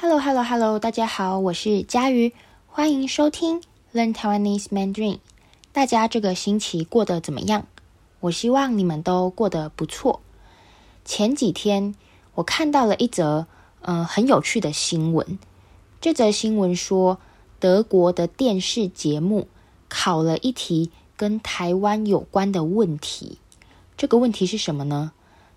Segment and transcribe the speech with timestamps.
[0.00, 0.78] Hello, Hello, Hello！
[0.78, 2.32] 大家好，我是佳瑜，
[2.68, 3.60] 欢迎收听
[3.92, 5.18] Learn Taiwanese Mandarin。
[5.72, 7.66] 大家这个星期过得怎么样？
[8.20, 10.20] 我希望你们都过得不错。
[11.04, 11.96] 前几天
[12.36, 13.48] 我看到了一则
[13.80, 15.36] 嗯、呃、很有趣的新闻。
[16.00, 17.18] 这则新闻说，
[17.58, 19.48] 德国的电视节目
[19.88, 23.38] 考了一题跟台湾有关的问题。
[23.96, 25.10] 这个问题是什么呢？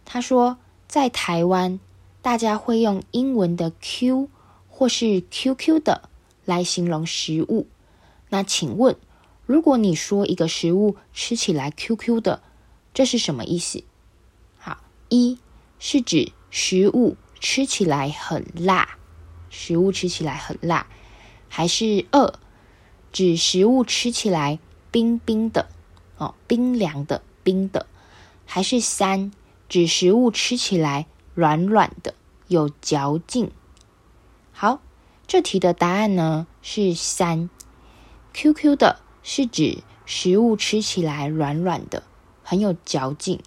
[0.03, 1.79] 他说，在台湾。
[2.21, 4.29] 大家会用英文的 Q
[4.69, 6.09] 或是 QQ 的
[6.45, 7.67] 来形容食物。
[8.29, 8.95] 那请问，
[9.45, 12.43] 如果你说一个食物吃起来 QQ 的，
[12.93, 13.83] 这是什么意思？
[14.59, 14.77] 好，
[15.09, 15.39] 一
[15.79, 18.97] 是指食物吃起来很辣，
[19.49, 20.85] 食物吃起来很辣，
[21.49, 22.33] 还是二
[23.11, 24.59] 指食物吃起来
[24.91, 25.67] 冰冰的
[26.17, 27.87] 哦，冰凉的冰的，
[28.45, 29.31] 还是三
[29.67, 31.07] 指食物吃起来？
[31.33, 32.13] 软软的，
[32.47, 33.51] 有嚼劲。
[34.51, 34.79] 好，
[35.27, 37.49] 这题的答案呢是三。
[38.33, 42.03] QQ 的是指食物吃起来软软的，
[42.43, 43.41] 很有嚼劲。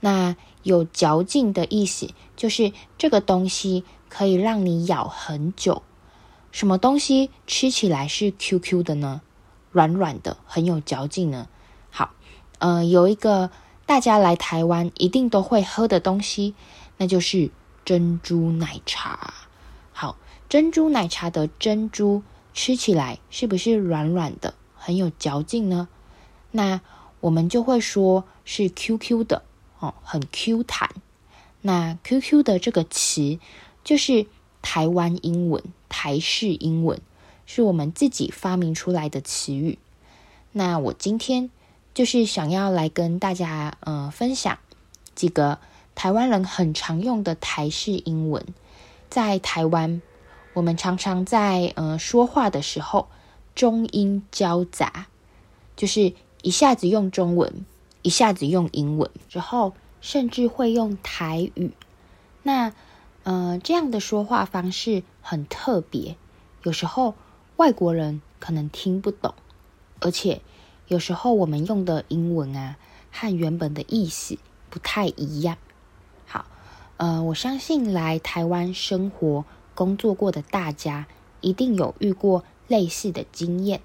[0.00, 5.82] 那有嚼劲的意思就是这个东西可以让你咬很久。
[6.52, 9.20] 什么东西吃起来是 QQ 的呢？
[9.72, 11.48] 软软的，很有嚼劲呢。
[11.90, 12.10] 好，
[12.58, 13.50] 呃，有一个
[13.84, 16.54] 大家来台湾一定都会喝的东西。
[16.98, 17.50] 那就是
[17.84, 19.34] 珍珠奶茶。
[19.92, 20.16] 好，
[20.48, 22.22] 珍珠奶茶的珍珠
[22.54, 25.88] 吃起来是不是软软的，很有嚼劲呢？
[26.50, 26.80] 那
[27.20, 29.42] 我们就会说是 QQ 的
[29.78, 30.90] 哦，很 Q 弹。
[31.62, 33.38] 那 QQ 的这个词
[33.84, 34.26] 就是
[34.62, 37.00] 台湾英文、台式英文，
[37.44, 39.78] 是我们自己发明出来的词语。
[40.52, 41.50] 那我今天
[41.92, 44.58] 就是想要来跟大家呃分享
[45.14, 45.58] 几个。
[45.96, 48.46] 台湾人很常用的台式英文，
[49.08, 50.02] 在台湾，
[50.52, 53.08] 我们常常在呃说话的时候
[53.54, 55.06] 中英交杂，
[55.74, 57.64] 就是一下子用中文，
[58.02, 59.72] 一下子用英文，之后
[60.02, 61.72] 甚至会用台语。
[62.42, 62.72] 那
[63.22, 66.16] 呃这样的说话方式很特别，
[66.62, 67.14] 有时候
[67.56, 69.34] 外国人可能听不懂，
[70.00, 70.42] 而且
[70.88, 72.76] 有时候我们用的英文啊
[73.10, 74.36] 和原本的意思
[74.68, 75.56] 不太一样。
[76.98, 81.06] 呃，我相信来台湾生活、工作过的大家，
[81.42, 83.82] 一定有遇过类似的经验。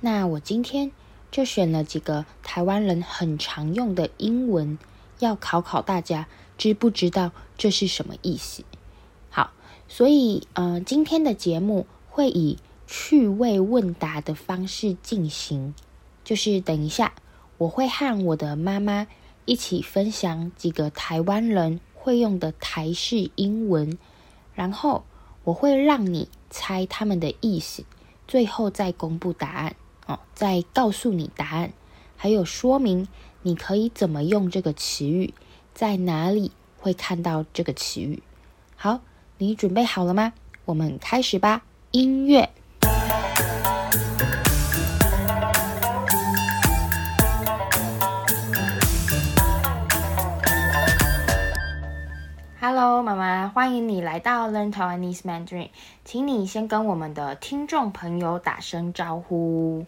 [0.00, 0.92] 那我今天
[1.30, 4.78] 就选了几个台湾人很常用的英文，
[5.18, 8.64] 要考考大家，知不知道这是什么意思？
[9.30, 9.52] 好，
[9.88, 15.74] 所以呃，今天的节目会以趣味问答的方式进行，
[16.22, 17.14] 就是等一下
[17.56, 19.06] 我会和我的妈妈
[19.46, 21.80] 一起分享几个台湾人。
[22.02, 23.96] 会用的台式英文，
[24.54, 25.04] 然后
[25.44, 27.84] 我会让你猜他们的意思，
[28.26, 29.76] 最后再公布答案
[30.06, 31.72] 哦，再告诉你答案，
[32.16, 33.06] 还有说明
[33.42, 35.32] 你可以怎么用这个词语，
[35.74, 38.20] 在哪里会看到这个词语。
[38.74, 39.00] 好，
[39.38, 40.32] 你准备好了吗？
[40.64, 42.50] 我们开始吧，音乐。
[52.92, 55.70] Hello，妈妈，欢迎你来到 Learn Taiwanese Mandarin。
[56.04, 59.86] 请你先跟我们的听众朋友打声招呼。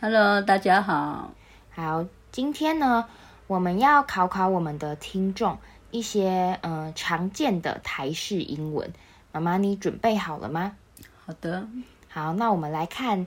[0.00, 1.32] Hello，大家好。
[1.68, 3.10] 好，今天呢，
[3.46, 5.58] 我们要考考我们的听众
[5.90, 8.90] 一些呃常见的台式英文。
[9.32, 10.78] 妈妈，你准备好了吗？
[11.26, 11.68] 好的。
[12.08, 13.26] 好，那我们来看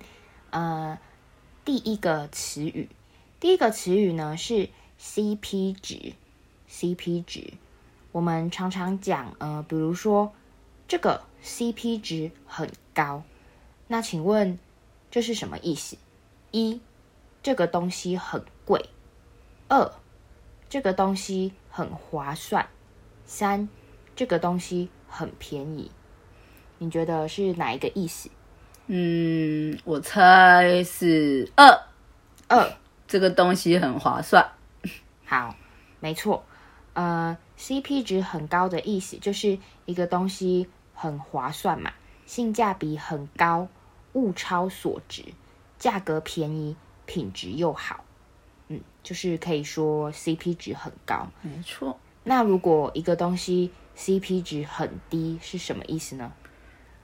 [0.49, 0.97] 呃
[1.63, 2.89] 第一个词语。
[3.39, 4.69] 第一个词语呢是
[4.99, 6.13] CP 值
[6.67, 7.53] ，CP 值。
[8.11, 10.33] 我们常常讲，呃，比如说
[10.87, 13.23] 这个 CP 值很高，
[13.87, 14.57] 那请问
[15.11, 15.97] 这是什么意思？
[16.51, 16.81] 一，
[17.43, 18.79] 这个东西很贵；
[19.67, 19.91] 二，
[20.67, 22.65] 这个东西很划算；
[23.25, 23.69] 三，
[24.15, 25.91] 这个东西很便宜。
[26.79, 28.29] 你觉得是哪一个意思？
[28.87, 31.85] 嗯，我猜是二，
[32.47, 32.73] 二，
[33.07, 34.49] 这个东西很划算。
[35.25, 35.55] 好，
[35.99, 36.43] 没错。
[36.93, 41.91] 呃，CP 值很高的意思就是一个东西很划算嘛，
[42.25, 43.67] 性价比很高，
[44.13, 45.25] 物超所值，
[45.77, 46.75] 价格便宜，
[47.05, 48.05] 品质又好，
[48.69, 51.27] 嗯，就是可以说 CP 值很高。
[51.41, 51.99] 没错。
[52.23, 56.31] 那如果一个东西 CP 值很低是什么意思呢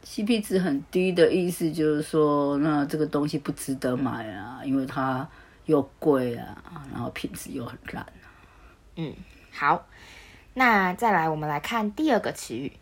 [0.03, 5.27] ？CP 值很低的意思就是说，那这个东西不值得买啊，因为它
[5.65, 6.61] 又贵啊，
[6.91, 8.29] 然后品质又很烂啊。
[8.95, 9.13] 嗯。
[9.57, 9.87] 好，
[10.57, 12.77] 那再来，我们来看第二个词语。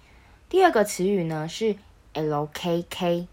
[0.47, 1.75] 第二个词语呢是
[2.13, 3.27] LKK，LKK，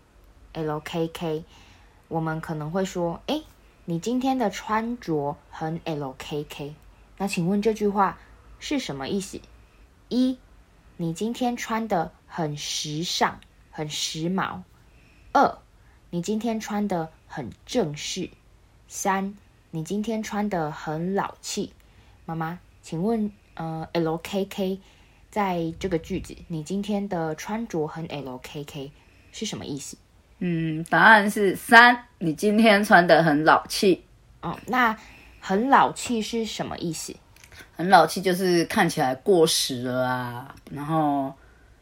[2.08, 3.42] 我们可能会说，哎，
[3.84, 6.72] 你今天的穿着很 LKK。
[7.18, 8.18] 那请问这句话
[8.58, 9.42] 是什么意思？
[10.08, 10.38] 一，
[10.96, 13.40] 你今天穿的很时尚，
[13.70, 14.62] 很时髦。
[15.34, 15.58] 二，
[16.08, 18.30] 你今天穿的很正式。
[18.88, 19.34] 三，
[19.70, 21.74] 你今天穿的很老气。
[22.24, 23.30] 妈妈，请问，
[23.60, 24.78] 呃，LKK。
[25.30, 28.90] 在这个句子，你今天的穿着很 LKK
[29.30, 29.96] 是什么意思？
[30.40, 31.96] 嗯，答案是三。
[32.18, 34.02] 你今天穿的很老气。
[34.40, 34.96] 哦，那
[35.38, 37.14] 很老气是什么意思？
[37.76, 41.32] 很老气就是看起来过时了啊，然后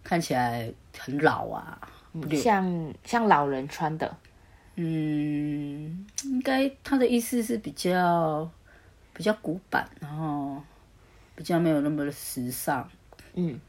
[0.04, 1.80] 看起来很老啊，
[2.12, 4.14] 嗯、像像老人穿的。
[4.74, 8.46] 嗯，应该他的意思是比较
[9.14, 10.37] 比较古板，然后
[11.38, 12.90] 比较没有那么的时尚。
[13.34, 13.60] 嗯，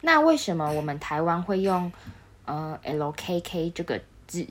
[0.00, 1.92] 那为什么我们台湾会用
[2.46, 4.46] 呃 LKK 这个字？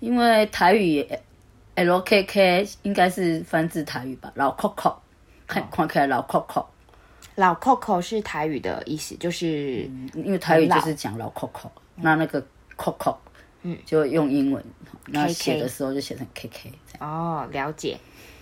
[0.00, 1.06] 因为台语
[1.76, 4.96] LKK 应该是翻自台语吧，老 Coco，
[5.46, 6.64] 看看起来老 Coco，
[7.34, 12.42] 老 Coco 是台语的意思，就是、嗯、因为台语就是讲老 Coco，、嗯、那那个
[12.78, 13.16] Coco，
[13.60, 14.64] 嗯，就用英文，
[15.08, 16.72] 那写的时候就写成 KK。
[17.00, 17.98] 哦，了解。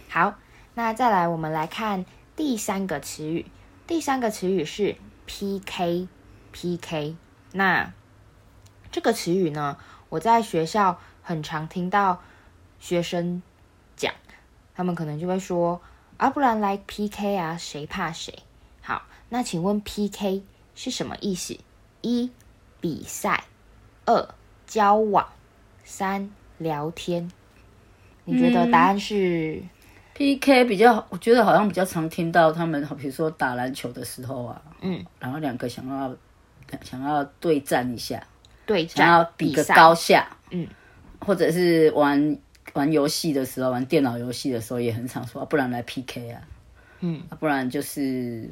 [0.08, 0.32] 好，
[0.74, 2.04] 那再来我们来看
[2.36, 3.44] 第三个词语，
[3.86, 4.96] 第三个词语是。
[5.28, 6.06] PK
[6.52, 7.16] PK，
[7.50, 7.92] 那
[8.92, 9.76] 这个词语呢，
[10.08, 12.22] 我在学校很常听到
[12.78, 13.42] 学生
[13.96, 14.14] 讲，
[14.76, 15.82] 他们可能就会说
[16.16, 18.38] 啊，不然来 PK 啊，谁怕谁？
[18.80, 20.44] 好，那请问 PK
[20.76, 21.58] 是什么意思？
[22.02, 22.30] 一
[22.80, 23.42] 比赛，
[24.04, 24.28] 二
[24.64, 25.28] 交往，
[25.82, 27.32] 三聊天。
[28.24, 29.56] 你觉得答案是？
[29.56, 29.70] 嗯
[30.16, 30.64] P.K.
[30.64, 36.16] 比较，我觉得好像比较常听到他们，比如说打篮球的时候啊，嗯，然后两个想要
[36.82, 38.26] 想要对战一下，
[38.64, 40.66] 对战，想要比个高下，嗯，
[41.20, 42.38] 或者是玩
[42.72, 46.30] 玩游戏的时候，玩电脑游戏的时候也很常说，啊、不然来 P.K.
[46.30, 46.40] 啊，
[47.00, 48.48] 嗯、啊，不然就是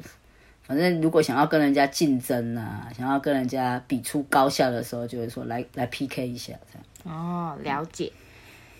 [0.61, 6.27] 反正如果想要跟人家竞争啊，想要跟人家比出高下的时候，就会说来来 P.K.
[6.27, 7.17] 一下这样。
[7.17, 8.11] 哦，了解。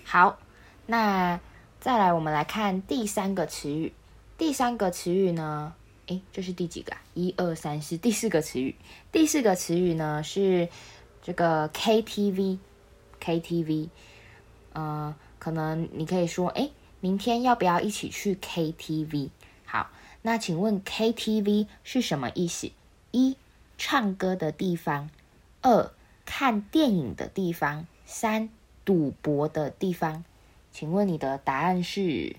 [0.03, 0.37] 好，
[0.85, 1.39] 那。
[1.85, 3.93] 再来，我们来看第三个词语。
[4.39, 5.75] 第三个词语呢？
[6.07, 7.01] 诶，这是第几个啊？
[7.13, 8.73] 一二三四，第四个词语。
[9.11, 10.67] 第四个词语呢是
[11.21, 12.57] 这个 KTV。
[13.21, 13.89] KTV，
[14.73, 16.71] 呃，可能你可以说，诶，
[17.01, 19.29] 明天要不要一起去 KTV？
[19.65, 19.91] 好，
[20.23, 22.71] 那请问 KTV 是什么意思？
[23.11, 23.37] 一，
[23.77, 25.09] 唱歌的地方；
[25.61, 25.91] 二，
[26.25, 28.49] 看电影的地方；三，
[28.83, 30.23] 赌博的地方。
[30.75, 32.35] 请问你的答案是？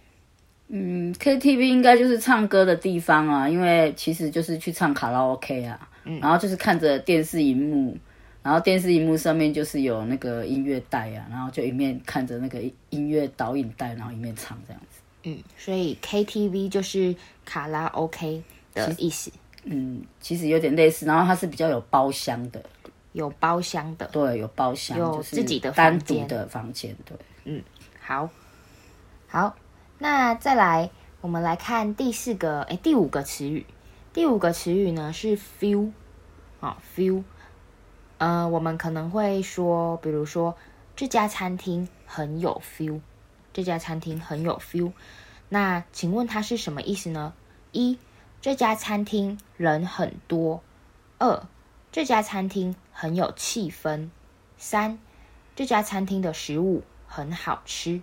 [0.69, 7.97] 嗯，KTV 应该就是唱歌的地方啊，因为其实就是去唱卡拉 OK 啊，嗯，然后就是看着电视荧幕，
[8.43, 12.61] 然后电视荧幕上面就是有那个音乐带啊，然后就一面看着那个
[12.91, 15.00] 音乐导引带，然后一面唱这样子。
[15.23, 17.17] 嗯，所以 KTV 就是
[17.47, 18.43] 卡拉 OK
[18.75, 19.33] 的意思。
[19.65, 22.62] 嗯，其实有点类似，然后它是比较有包厢的，
[23.15, 27.17] 有包厢的，对，有包厢，有自己的单独的房间，对，
[27.47, 27.62] 嗯。
[28.08, 28.31] 好，
[29.26, 29.56] 好，
[29.99, 30.91] 那再来，
[31.23, 33.67] 我们来看第四个，哎，第五个词语。
[34.12, 35.91] 第五个词语呢是 feel，
[36.61, 37.25] 啊，feel，
[38.19, 40.56] 呃，我们可能会说，比如说
[40.94, 43.00] 这家餐厅很有 feel，
[43.52, 44.92] 这家餐厅很有 feel。
[45.49, 47.35] 那请问它是什么意思呢？
[47.73, 47.99] 一，
[48.40, 50.61] 这家餐厅人很多；
[51.19, 51.42] 二，
[51.90, 54.11] 这家餐厅很有气氛；
[54.57, 55.00] 三，
[55.57, 56.85] 这家餐厅的食物。
[57.06, 58.00] 很好吃，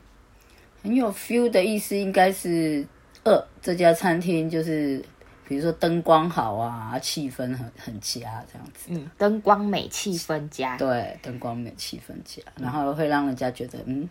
[0.81, 2.85] 很有 feel 的意思应该是
[3.23, 5.03] 二，这家餐厅就是，
[5.47, 8.87] 比如说灯光好啊，气氛很很佳这样子。
[8.87, 10.77] 嗯，灯光美，气氛佳。
[10.77, 14.09] 对，灯光美，气氛佳，然后会让人家觉得，嗯，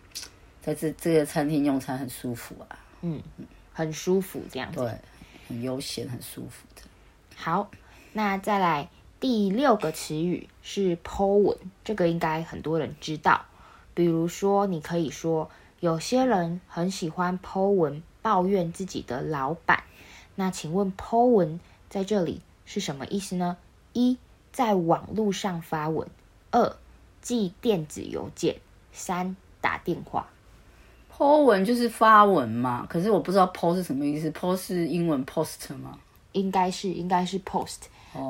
[0.61, 2.79] 在这这个餐厅用餐很舒服啊。
[3.01, 3.21] 嗯，
[3.73, 4.79] 很舒服这样子。
[4.79, 4.91] 对，
[5.47, 6.81] 很悠闲，很舒服的。
[7.35, 7.69] 好，
[8.13, 13.45] 那再来第六个词语是 po 文，这个应该很多人知道。
[13.93, 19.83] 比如说，你可以说有些人很喜欢 po 文抱怨自己的老板。
[20.35, 21.59] 那请问 po 文
[21.89, 23.57] 在这里是什么意思呢？
[23.93, 24.17] 一，
[24.51, 26.07] 在网络上发文；
[26.49, 26.75] 二，
[27.21, 28.55] 寄电子邮件；
[28.91, 30.27] 三，打电话。
[31.15, 34.31] po 文就是发文嘛，可是我不知道 po 是什么意思。
[34.31, 35.99] po 是英文 post 吗？
[36.31, 37.81] 应该是，应该是 post。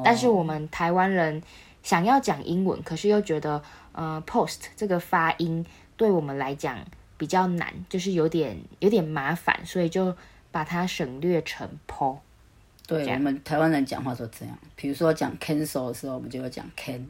[0.04, 1.42] 但是我们台湾人
[1.84, 3.64] 想要讲英文，可是又觉得。
[3.94, 6.78] 呃，post 这个发音对我们来讲
[7.18, 10.16] 比较难，就是有点有点麻烦，所以就
[10.52, 12.18] 把它省略成 po。
[12.86, 17.08] 对，我们台湾人讲话都这样，比如说讲 cancel 的时候，我们就会讲 can。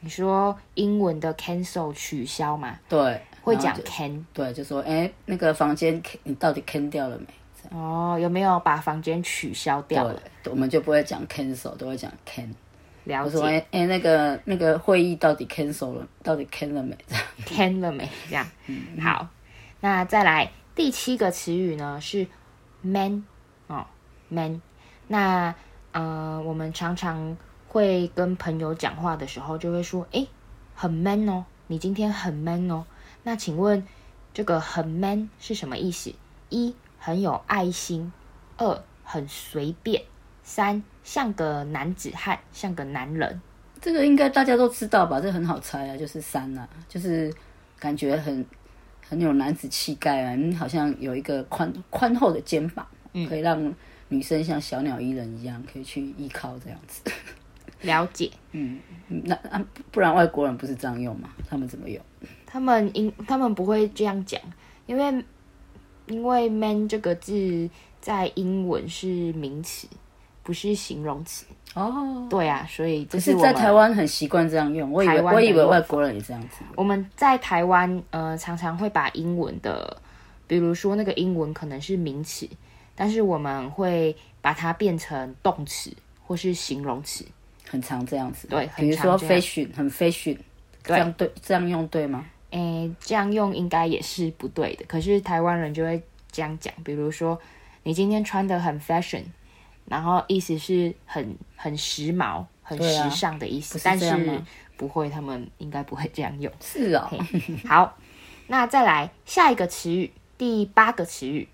[0.00, 2.78] 你说英文的 cancel 取消嘛？
[2.88, 4.24] 对，会讲 can。
[4.32, 7.26] 对，就说哎，那个房间你到底 can 掉了没？
[7.70, 10.22] 哦，有没有把房间取消掉了？
[10.50, 12.54] 我们就不会讲 cancel，都会讲 can。
[13.04, 13.40] 了解。
[13.42, 16.06] 哎哎，那个那个会议到底 cancel 了？
[16.22, 16.96] 到底 can 了没
[17.46, 18.08] ？can 了没？
[18.28, 18.46] 这样。
[18.66, 19.00] 嗯。
[19.00, 19.28] 好，
[19.80, 22.26] 那再来第七个词语呢是
[22.82, 23.24] man
[23.66, 23.86] 哦
[24.28, 24.60] ，man。
[25.06, 25.54] 那
[25.92, 27.36] 呃，我们常常
[27.68, 30.26] 会跟朋友讲话的时候，就会说，哎，
[30.74, 32.84] 很 man 哦，你今天很 man 哦。
[33.22, 33.86] 那请问
[34.32, 36.14] 这个很 man 是什么意思？
[36.48, 38.12] 一很有爱心，
[38.56, 40.02] 二很随便，
[40.42, 43.40] 三像个男子汉，像个男人。
[43.80, 45.20] 这个应该大家都知道吧？
[45.20, 47.32] 这很好猜啊，就是三啊，就是
[47.78, 48.44] 感觉很
[49.08, 53.72] 很有男子气概啊，你好像有一个宽宽厚的肩膀，嗯，可以让
[54.08, 57.02] 女生像小鸟依人一样，可以去依靠这样子。
[57.82, 61.28] 了解，嗯，那啊，不然外国人不是这样用吗？
[61.48, 62.02] 他们怎么用？
[62.44, 64.40] 他们应他们不会这样讲，
[64.86, 65.24] 因为。
[66.06, 69.88] 因为 man 这个字在英文是名词，
[70.44, 71.44] 不是形容词。
[71.74, 74.92] 哦，对啊，所以这是，是在台湾很习惯这样用。
[74.92, 76.58] 我以为我以为外国人也这样子。
[76.76, 79.96] 我们在台湾呃常常会把英文的，
[80.46, 82.48] 比如说那个英文可能是名词，
[82.94, 85.90] 但是我们会把它变成动词
[86.22, 87.24] 或是形容词，
[87.68, 88.46] 很常这样子。
[88.46, 90.38] 对，比如说 fashion 很 fashion，
[90.84, 92.24] 这样对这样用对吗？
[92.50, 94.84] 诶，这样用应该也是不对的。
[94.86, 97.36] 可是台湾人就会这样讲，比如说
[97.82, 99.24] 你今天穿的很 fashion，
[99.86, 103.78] 然后意思是很很时髦、很时尚的意思。
[103.78, 104.42] 是但是
[104.76, 106.52] 不会，他们应该不会这样用。
[106.60, 107.08] 是哦。
[107.66, 107.96] 好，
[108.46, 111.48] 那再来下一个词语，第八个词语，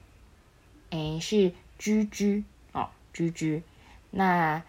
[0.90, 3.62] 诶，是居居哦，居居。
[4.10, 4.62] 那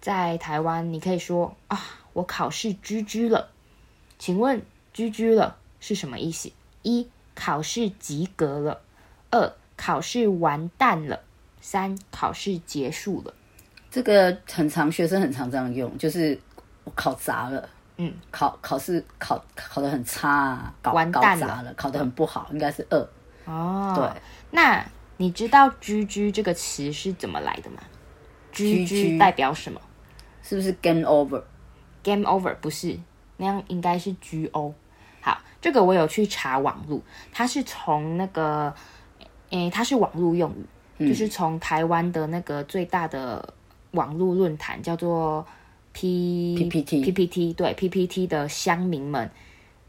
[0.00, 1.80] 在台湾你可以说啊，
[2.12, 3.50] 我考试居居了。
[4.18, 5.56] 请问居居了？
[5.80, 6.52] 是什么意思？
[6.82, 8.78] 一、考试及格了；
[9.30, 11.20] 二、考试完蛋了；
[11.62, 13.32] 三、考试结束了。
[13.90, 16.38] 这个很常，学生很常这样用，就是
[16.84, 17.66] 我考砸了，
[17.96, 23.08] 嗯，考考试考考得很差，搞完蛋了，考得很不好，应该是二。
[23.46, 24.20] 哦，对。
[24.50, 24.84] 那
[25.16, 27.82] 你知道“居居”这个词是怎么来的吗
[28.50, 29.80] ？“居居”代表什么？
[30.42, 32.98] 是不是 game over？game over 不是，
[33.36, 34.74] 那样应该是 “G O”。
[35.20, 38.74] 好，这个我有去查网路，它是从那个，
[39.50, 40.66] 诶，它是网路用语，
[41.04, 43.54] 嗯、就是从台湾的那个最大的
[43.92, 45.46] 网络论坛叫做
[45.92, 49.30] P PPT PPT 对 PPT 的乡民们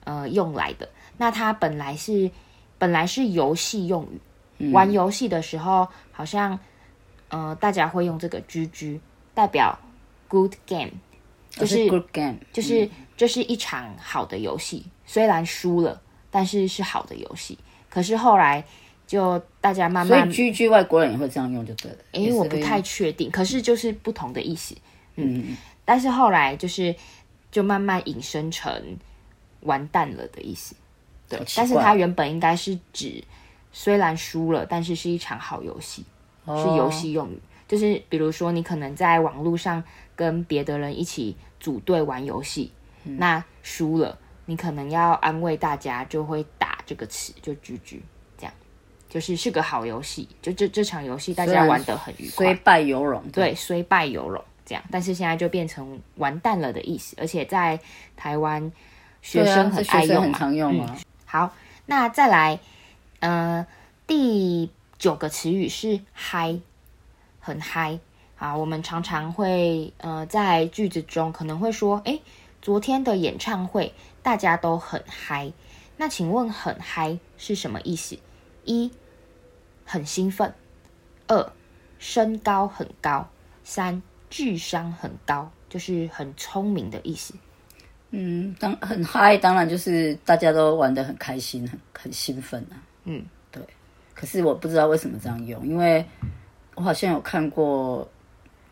[0.04, 0.90] 呃用来的。
[1.18, 2.30] 那它本来是
[2.78, 4.04] 本来是游戏用
[4.58, 6.60] 语，嗯、玩游戏的时候好像
[7.30, 9.00] 呃大家会用这个 GG
[9.34, 9.78] 代表
[10.28, 10.92] good game，
[11.52, 14.86] 就是 good game，就是这是一场好的游戏。
[15.06, 16.02] 虽然输了，
[16.32, 17.58] 但是是好的游戏。
[17.90, 18.66] 可是后来
[19.06, 21.98] 就大家慢慢，所以 G G 外国人也会这样用就对了。
[22.12, 24.76] 因为我不太确定，可是就是不同的意思。
[25.16, 26.96] 嗯，嗯，但是后来就是
[27.52, 28.98] 就慢慢引申成
[29.62, 30.76] 完蛋了的意思。
[31.30, 33.24] 对，但是它原本应该是指
[33.72, 36.04] 虽然输了，但是是一场好游戏，
[36.46, 37.40] 哦、是游戏用语。
[37.68, 39.84] 就是比如说你可能在网络上
[40.16, 42.72] 跟别的人一起组队玩游戏，
[43.04, 44.18] 嗯、那输了。
[44.46, 48.04] 你可能要安慰大家，就会打这个词，就 GG，这样，
[49.14, 57.80] 就是是个好游戏，就这这场游戏大家玩得很愉快，虽败犹荣，对，虽败犹荣这样，但是现在就变成完蛋了的意思，而且在
[58.18, 58.72] 台湾
[59.22, 60.98] 学生很爱用嘛，很常用嘛。
[61.26, 61.54] 好，
[61.86, 62.60] 那再来，
[63.20, 63.68] 呃，
[64.08, 66.60] 第九个词语是嗨，
[67.40, 68.00] 很嗨
[68.40, 72.20] 啊，我们常常会呃在句子中可能会说，诶，
[72.64, 73.94] 昨天的演唱会。
[74.24, 75.52] 大家都很嗨，
[75.98, 78.18] 那请问很嗨是什么意思？
[78.64, 78.90] 一，
[79.86, 80.50] 很兴奋；
[81.28, 81.52] 二，
[82.00, 83.28] 身高很高；
[83.64, 87.34] 三，智商很高，就是很聪明的意思。
[88.12, 92.78] 嗯，当很嗨，当然就是大家都玩得很开心，很很兴奋啊。
[93.06, 93.62] 嗯，对。
[94.14, 96.06] 可是我不知道为什么这样用，因为
[96.76, 98.08] 我好像有看过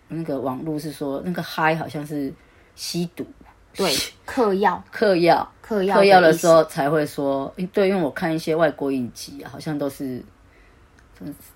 [0.08, 2.32] 那个网络是说，那个嗨好像是
[2.75, 3.25] 吸毒。
[3.74, 3.91] 对，
[4.25, 10.24] 嗑药，嗑药，嗑药，嗑药的时候才会说，对，因为我看一些外国影集啊，好像都是，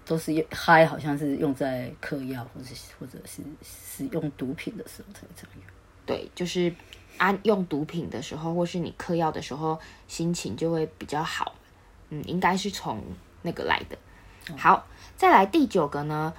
[0.05, 2.67] 都是嗨，好像是用在嗑药或者
[2.99, 5.63] 或者是使用毒品的时候才这样用。
[6.05, 6.73] 对，就是
[7.17, 11.55] 安用毒品的时候，或是你嗑药的时候，心情就会比较好。
[12.09, 13.01] 嗯，应该是从
[13.41, 13.97] 那个来的。
[14.57, 16.33] 好，再来第九个呢，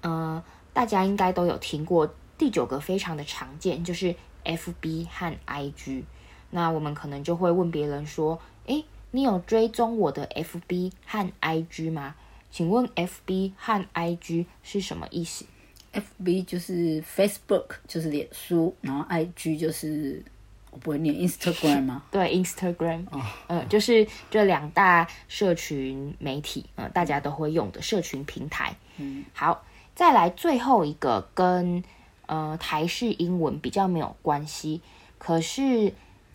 [0.00, 4.14] 嗯、呃，大家应该都有听过，第九个非常的常见，就是。
[4.44, 6.02] FB 和 IG。
[6.50, 12.16] 那我们可能就会问别人说：“诶，你有追踪我的 FB 和 IG 吗？
[12.52, 15.44] 请问 FB 和 IG 是什么意思
[15.92, 20.22] ？FB 就是 Facebook，就是脸书，然后 IG 就是
[20.70, 22.04] 我不会念 Instagram 吗？
[22.12, 28.76] 对，Instagram，哦，呃，就是这两大社群媒体，呃，大家都会用的社群平台。
[28.98, 29.64] 嗯，好，
[29.96, 31.82] 再来最后一个跟
[32.26, 34.80] 呃台式英文比较没有关系，
[35.18, 35.92] 可是。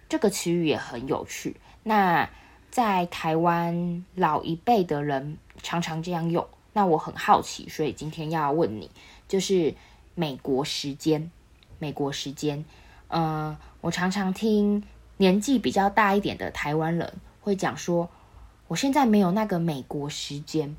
[0.10, 1.58] 这个词语也很有趣。
[1.84, 2.30] 那
[2.70, 6.48] 在台湾老一辈的人常常这样用。
[6.74, 8.90] 那我很好奇，所以今天要问你，
[9.28, 9.74] 就是
[10.16, 11.32] 美国时间。
[11.80, 12.66] 美国时间，
[13.08, 14.84] 呃，我常常听
[15.18, 18.10] 年纪比较大一点的台湾人会讲说，
[18.68, 20.76] 我现在没有那个美国时间。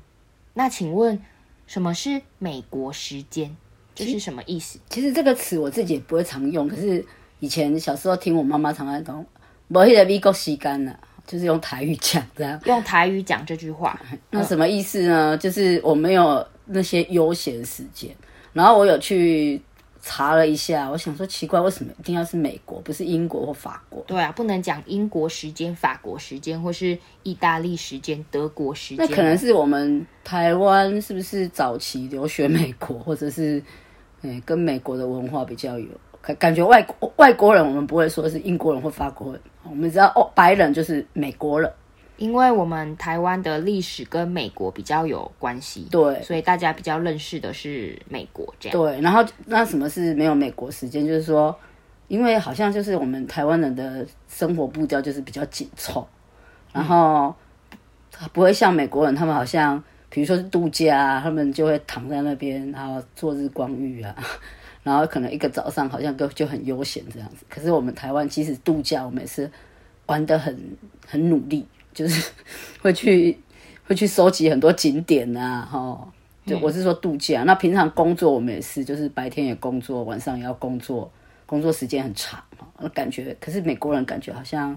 [0.53, 1.21] 那请问，
[1.67, 3.55] 什么是美国时间？
[3.95, 4.79] 这是什么意思？
[4.89, 7.05] 其实这个词我自己也不会常用，可是。
[7.41, 9.25] 以前小时候听我妈妈常常讲，
[9.69, 12.59] 没那个美国时间了，就是用台语讲这样。
[12.65, 15.37] 用台语讲这句话， 那什么意思呢？
[15.37, 18.09] 就是我没有那些悠闲时间。
[18.51, 19.61] 然后我有去
[20.01, 24.03] 查了一下，我想说奇怪，为什么一定要是美国，不是英国或法国？
[24.07, 29.05] 对啊，不能讲英国时间、法国时间，或是意大利时间、德国时间。
[29.07, 33.61] 那可能是我们台湾是不是早期留学美国，或者是
[34.23, 35.87] 嗯，跟美国的文化比较有。
[36.21, 41.71] 感感觉外国外国人，我们不会说是英国人或法国人，我们知道哦，白人就是美国人，
[42.17, 48.77] 因为我们台湾的历史跟美国比较有关系，对，所以大家比较认识的是美国这样。
[48.77, 51.07] 对，然后那什么是没有美国时间？
[51.07, 51.57] 就是说，
[52.09, 56.05] 因为好像就是我们台湾人的生活步调就是比较紧凑，
[56.73, 57.33] 然后
[58.33, 64.13] 不会像美国人，他们好像比如说是度假，他们就会躺在那边，然后做日光浴啊。
[64.81, 69.49] 然后可能一个早上好像都就很悠闲这样子，可是我们台湾其实度假，我们也是
[70.05, 70.57] 玩的很
[71.05, 72.31] 很努力，就是
[72.81, 73.37] 会去
[73.85, 76.11] 会去收集很多景点啊，哈，
[76.45, 77.43] 就我是说度假。
[77.43, 81.11] 嗯、那平常工作我们也是，就是白天也工作，晚上也要工作，
[81.45, 82.41] 工作时间很长，
[82.93, 83.35] 感觉。
[83.39, 84.75] 可是美国人感觉好像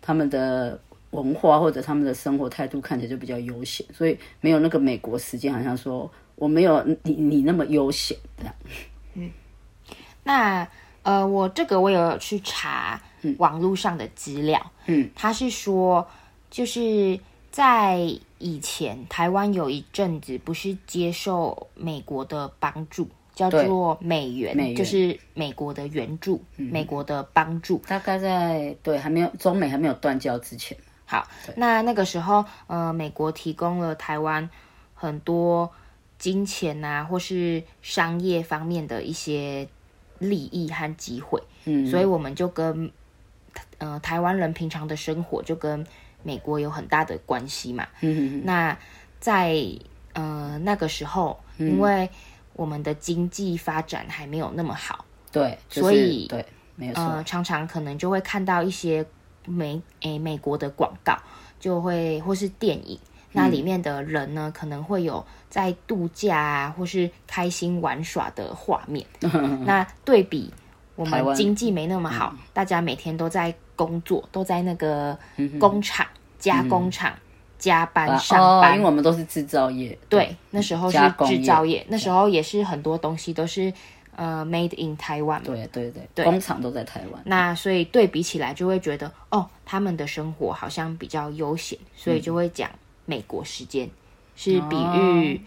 [0.00, 8.54] 他们的文化或者他们的生活态度看起来就比较悠闲，所以没有那个美国时间，好像说我没有你你那么悠闲这样。
[10.28, 10.68] 嗯，那
[11.02, 13.00] 呃，我这个我有去查
[13.38, 16.06] 网络上的资料，嗯，他是说，
[16.50, 17.18] 就是
[17.50, 17.98] 在
[18.36, 24.76] 以前台湾有一阵子不是接受美国的帮助，叫做美元，美元。
[24.76, 34.48] 就是美国的援助，嗯、美国的帮助，大概在对还没有中美还没有断交之前，好，那那个时候呃，美国提供了台湾
[34.94, 35.70] 很多。
[36.18, 39.68] 金钱啊，或是商业方面的一些
[40.18, 42.90] 利益和机会，嗯，所以我们就跟
[43.78, 45.86] 呃台湾人平常的生活就跟
[46.22, 47.86] 美国有很大的关系嘛。
[48.00, 48.76] 嗯，那
[49.20, 49.56] 在
[50.12, 52.08] 呃那个时候，嗯，因为
[52.54, 56.44] 我们的经济发展还没有那么好，对，就是，所以对，
[56.76, 59.04] 没错，呃，常常可能就会看到一些
[59.44, 61.16] 美诶美国的广告，
[61.60, 62.98] 就会或是电影。
[63.32, 69.04] 那里面的人呢，可能会有在度假啊，或是开心玩耍的画面。
[69.66, 70.52] 那对比
[70.96, 75.16] 我们经济没那么好，大家每天都在工作，都在那个
[75.60, 76.06] 工厂、
[76.38, 77.12] 加工厂
[77.58, 78.74] 加班上班。
[78.74, 79.96] 因为我们都是制造业。
[80.08, 83.72] 对，那时候是制造业，那时候也是很多东西都是
[84.16, 85.42] 呃 made in Taiwan。
[85.42, 87.22] 对对对，工厂都在台湾。
[87.24, 92.68] 那所以对比起来，就会觉得哦，他们的生活好像比较悠闲，所以就会讲。
[93.08, 93.88] 美国时间
[94.36, 95.40] 是比喻、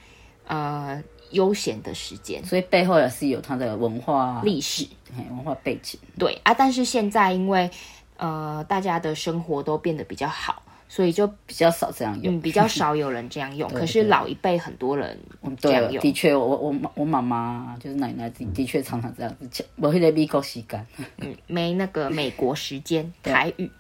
[0.47, 4.86] 哦、呃悠闲的时间，所以背后也是有它的文化历史、
[5.30, 6.00] 文化背景。
[6.17, 7.69] 对啊，但是现在因为
[8.17, 13.69] 呃大家的生活都变得比较好，所以就比较少这样用，嗯，比较少有人这样用。
[13.71, 15.17] 可是老一辈很多人
[15.58, 20.86] 这样用，的确，我我我妈妈就是奶奶的的确常常这样子讲，没那个美国时间，
[21.19, 23.71] 嗯，没那个美国时间 台语。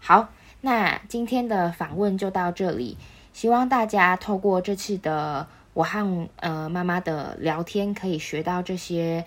[0.00, 0.28] 好。
[0.62, 2.98] 那今天的访问就到这里，
[3.32, 9.24] 希望大家透过这次的我和呃妈妈的聊天，可以学到这些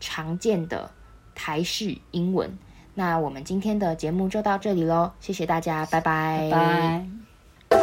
[0.00, 0.90] 常见的
[1.32, 2.58] 台式英文。
[2.94, 6.48] 那我们今天的节目就到这里喽，谢谢大家，拜拜。
[6.50, 7.06] 拜
[7.70, 7.78] 拜。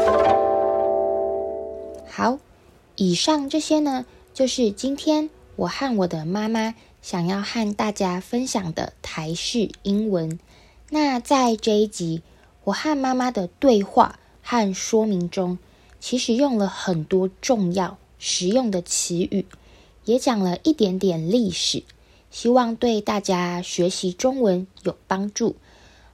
[2.09, 2.39] 好，
[2.97, 10.37] 以上这些呢，就是今天我和我的妈妈想要和大家分享的台式英文。
[10.89, 12.21] 那在这一集。
[12.63, 15.57] 我和妈妈的对话和说明中，
[15.99, 19.45] 其实用了很多重要、实用的词语，
[20.05, 21.83] 也讲了一点点历史，
[22.29, 25.55] 希望对大家学习中文有帮助。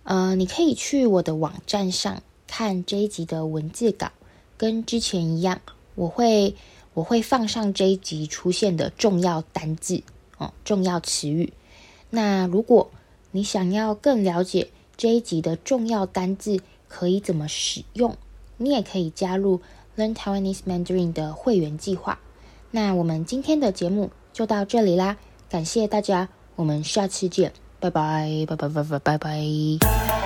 [0.03, 4.11] 呃，你可以去我的网站上看这一集的文字稿，
[4.57, 5.59] 跟之前一样，
[5.95, 6.55] 我会
[6.93, 10.01] 我会放上这一集出现的重要单字
[10.37, 11.51] 哦，重要词语。
[12.09, 12.89] 那如果
[13.31, 18.17] 你想要更了解这一集的重要单字可以怎么使用，
[18.57, 19.61] 你也可以加入
[19.95, 22.19] Learn Taiwanese Mandarin 的会员计划。
[22.71, 25.17] 那我们今天的节目就到这里啦。
[25.49, 30.16] 感谢大家，我们下次见，拜拜，拜拜，拜拜，拜拜。